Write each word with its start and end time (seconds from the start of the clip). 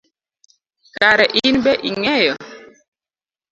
Kare 0.95 1.25
inbe 1.47 1.73
ing’eyo? 1.89 2.35